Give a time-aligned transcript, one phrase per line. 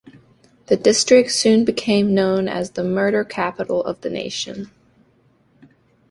[0.65, 4.71] The District soon became known as the "murder capital" of the nation.